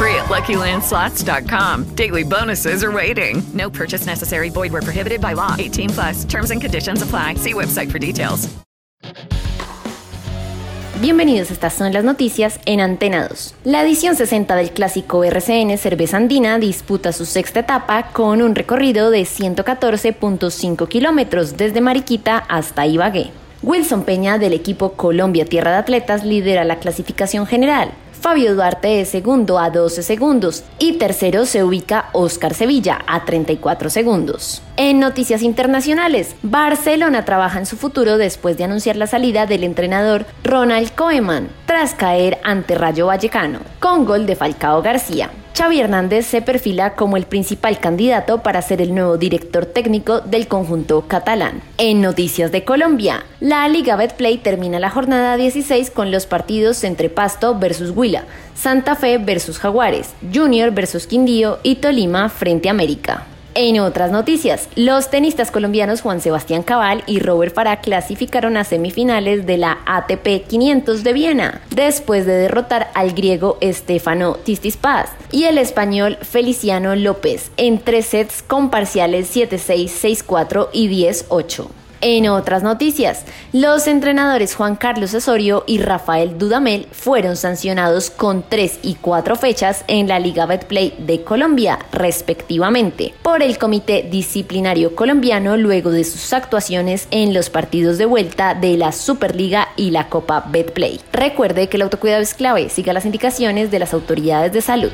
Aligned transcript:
free 0.00 0.14
at 0.14 0.30
LuckyLandSlots.com. 0.30 1.94
Daily 1.94 2.24
bonuses 2.24 2.82
are 2.82 2.92
waiting. 2.92 3.42
No 3.52 3.68
purchase 3.68 4.06
necessary. 4.06 4.50
Void 4.50 4.72
where 4.72 4.82
prohibited 4.82 5.20
by 5.20 5.34
law. 5.34 5.54
18 5.58 5.90
plus. 5.90 6.24
Terms 6.24 6.50
and 6.50 6.60
conditions 6.62 7.02
apply. 7.02 7.34
See 7.36 7.52
website 7.52 7.90
for 7.90 7.98
details. 7.98 8.48
Bienvenidos, 11.00 11.50
estas 11.50 11.72
son 11.72 11.94
las 11.94 12.04
noticias 12.04 12.60
en 12.66 12.80
Antena 12.80 13.26
2. 13.26 13.54
La 13.64 13.82
edición 13.82 14.16
60 14.16 14.54
del 14.54 14.70
clásico 14.70 15.24
RCN 15.24 15.78
Cerveza 15.78 16.18
Andina 16.18 16.58
disputa 16.58 17.14
su 17.14 17.24
sexta 17.24 17.60
etapa 17.60 18.10
con 18.12 18.42
un 18.42 18.54
recorrido 18.54 19.10
de 19.10 19.22
114.5 19.22 20.88
kilómetros 20.88 21.56
desde 21.56 21.80
Mariquita 21.80 22.36
hasta 22.36 22.86
Ibagué. 22.86 23.30
Wilson 23.62 24.04
Peña 24.04 24.36
del 24.36 24.52
equipo 24.52 24.92
Colombia 24.92 25.46
Tierra 25.46 25.70
de 25.70 25.78
Atletas 25.78 26.22
lidera 26.22 26.64
la 26.64 26.78
clasificación 26.78 27.46
general. 27.46 27.92
Fabio 28.20 28.54
Duarte 28.54 29.00
es 29.00 29.08
segundo 29.08 29.58
a 29.58 29.70
12 29.70 30.02
segundos 30.02 30.62
y 30.78 30.98
tercero 30.98 31.46
se 31.46 31.64
ubica 31.64 32.10
Oscar 32.12 32.52
Sevilla 32.52 32.98
a 33.06 33.24
34 33.24 33.88
segundos. 33.88 34.60
En 34.76 35.00
noticias 35.00 35.40
internacionales, 35.40 36.36
Barcelona 36.42 37.24
trabaja 37.24 37.58
en 37.58 37.64
su 37.64 37.78
futuro 37.78 38.18
después 38.18 38.58
de 38.58 38.64
anunciar 38.64 38.96
la 38.96 39.06
salida 39.06 39.46
del 39.46 39.64
entrenador 39.64 40.26
Ronald 40.44 40.94
Koeman 40.94 41.48
tras 41.64 41.94
caer 41.94 42.38
ante 42.44 42.74
Rayo 42.74 43.06
Vallecano, 43.06 43.60
con 43.80 44.04
gol 44.04 44.26
de 44.26 44.36
Falcao 44.36 44.82
García. 44.82 45.30
Xavi 45.56 45.80
Hernández 45.80 46.26
se 46.26 46.42
perfila 46.42 46.94
como 46.94 47.16
el 47.16 47.26
principal 47.26 47.78
candidato 47.80 48.42
para 48.42 48.62
ser 48.62 48.80
el 48.80 48.94
nuevo 48.94 49.18
director 49.18 49.66
técnico 49.66 50.20
del 50.20 50.46
conjunto 50.46 51.04
catalán. 51.06 51.60
En 51.76 52.00
Noticias 52.00 52.52
de 52.52 52.64
Colombia, 52.64 53.24
la 53.40 53.68
Liga 53.68 53.96
Betplay 53.96 54.38
termina 54.38 54.78
la 54.78 54.90
jornada 54.90 55.36
16 55.36 55.90
con 55.90 56.10
los 56.10 56.26
partidos 56.26 56.84
entre 56.84 57.10
Pasto 57.10 57.58
versus 57.58 57.90
Huila, 57.90 58.24
Santa 58.54 58.94
Fe 58.94 59.18
versus 59.18 59.58
Jaguares, 59.58 60.14
Junior 60.32 60.70
versus 60.70 61.06
Quindío 61.06 61.58
y 61.62 61.76
Tolima 61.76 62.28
frente 62.28 62.68
a 62.68 62.72
América. 62.72 63.26
En 63.54 63.80
otras 63.80 64.12
noticias, 64.12 64.68
los 64.76 65.10
tenistas 65.10 65.50
colombianos 65.50 66.02
Juan 66.02 66.20
Sebastián 66.20 66.62
Cabal 66.62 67.02
y 67.06 67.18
Robert 67.18 67.52
Farah 67.52 67.80
clasificaron 67.80 68.56
a 68.56 68.62
semifinales 68.62 69.44
de 69.44 69.56
la 69.56 69.78
ATP 69.86 70.46
500 70.46 71.02
de 71.02 71.12
Viena, 71.12 71.60
después 71.70 72.26
de 72.26 72.34
derrotar 72.34 72.90
al 72.94 73.12
griego 73.12 73.58
Stefano 73.62 74.34
Tistispas 74.34 75.10
y 75.32 75.44
el 75.44 75.58
español 75.58 76.16
Feliciano 76.22 76.94
López 76.94 77.50
en 77.56 77.80
tres 77.80 78.06
sets 78.06 78.42
con 78.42 78.70
parciales 78.70 79.34
7-6, 79.34 80.24
6-4 80.24 80.68
y 80.72 80.88
10-8. 80.88 81.79
En 82.02 82.28
otras 82.28 82.62
noticias, 82.62 83.26
los 83.52 83.86
entrenadores 83.86 84.54
Juan 84.54 84.76
Carlos 84.76 85.12
Osorio 85.12 85.64
y 85.66 85.76
Rafael 85.78 86.38
Dudamel 86.38 86.86
fueron 86.92 87.36
sancionados 87.36 88.08
con 88.10 88.42
3 88.48 88.78
y 88.82 88.94
4 88.94 89.36
fechas 89.36 89.84
en 89.86 90.08
la 90.08 90.18
Liga 90.18 90.46
Betplay 90.46 90.94
de 90.98 91.22
Colombia, 91.22 91.78
respectivamente, 91.92 93.12
por 93.22 93.42
el 93.42 93.58
Comité 93.58 94.08
Disciplinario 94.10 94.96
Colombiano 94.96 95.58
luego 95.58 95.90
de 95.90 96.04
sus 96.04 96.32
actuaciones 96.32 97.06
en 97.10 97.34
los 97.34 97.50
partidos 97.50 97.98
de 97.98 98.06
vuelta 98.06 98.54
de 98.54 98.78
la 98.78 98.92
Superliga 98.92 99.68
y 99.76 99.90
la 99.90 100.08
Copa 100.08 100.46
Betplay. 100.48 101.00
Recuerde 101.12 101.68
que 101.68 101.76
el 101.76 101.82
autocuidado 101.82 102.22
es 102.22 102.32
clave, 102.32 102.70
siga 102.70 102.94
las 102.94 103.04
indicaciones 103.04 103.70
de 103.70 103.78
las 103.78 103.92
autoridades 103.92 104.52
de 104.52 104.62
salud. 104.62 104.92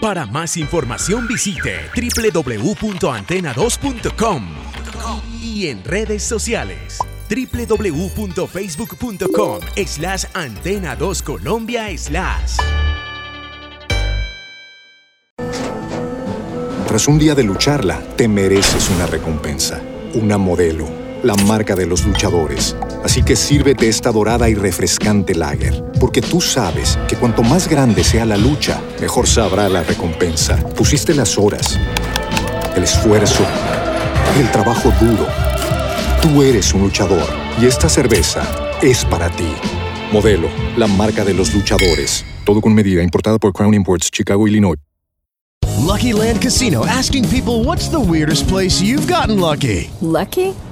Para 0.00 0.26
más 0.26 0.56
información 0.56 1.26
visite 1.26 1.90
www.antena2.com 1.96 4.67
y 5.42 5.68
en 5.68 5.82
redes 5.84 6.22
sociales 6.22 6.98
www.facebook.com 7.28 9.60
slash 9.86 10.24
antena 10.34 10.96
2 10.96 11.22
Colombia 11.22 11.88
slash. 11.96 12.56
Tras 16.88 17.06
un 17.06 17.18
día 17.18 17.34
de 17.34 17.44
lucharla, 17.44 18.00
te 18.16 18.28
mereces 18.28 18.88
una 18.88 19.06
recompensa, 19.06 19.82
una 20.14 20.38
modelo, 20.38 20.88
la 21.22 21.34
marca 21.34 21.76
de 21.76 21.84
los 21.84 22.06
luchadores. 22.06 22.74
Así 23.04 23.22
que 23.22 23.36
sírvete 23.36 23.90
esta 23.90 24.10
dorada 24.10 24.48
y 24.48 24.54
refrescante 24.54 25.34
lager, 25.34 25.84
porque 26.00 26.22
tú 26.22 26.40
sabes 26.40 26.98
que 27.06 27.16
cuanto 27.16 27.42
más 27.42 27.68
grande 27.68 28.02
sea 28.02 28.24
la 28.24 28.38
lucha, 28.38 28.80
mejor 29.02 29.26
sabrá 29.26 29.68
la 29.68 29.82
recompensa. 29.82 30.56
Pusiste 30.74 31.14
las 31.14 31.36
horas, 31.36 31.78
el 32.74 32.84
esfuerzo, 32.84 33.44
el 34.36 34.50
trabajo 34.50 34.92
duro. 35.00 35.26
Tú 36.22 36.42
eres 36.42 36.72
un 36.74 36.82
luchador 36.82 37.26
y 37.60 37.66
esta 37.66 37.88
cerveza 37.88 38.42
es 38.82 39.04
para 39.04 39.30
ti. 39.30 39.48
Modelo, 40.12 40.48
la 40.76 40.86
marca 40.86 41.24
de 41.24 41.34
los 41.34 41.54
luchadores. 41.54 42.24
Todo 42.44 42.60
con 42.60 42.74
medida, 42.74 43.02
importada 43.02 43.38
por 43.38 43.52
Crown 43.52 43.74
Imports, 43.74 44.10
Chicago, 44.10 44.46
Illinois. 44.46 44.78
Lucky 45.78 46.12
Land 46.12 46.40
Casino 46.40 46.84
asking 46.86 47.28
people 47.28 47.64
what's 47.64 47.88
the 47.88 47.98
weirdest 47.98 48.48
place 48.48 48.82
you've 48.82 49.06
gotten 49.06 49.40
lucky? 49.40 49.90
Lucky? 50.00 50.54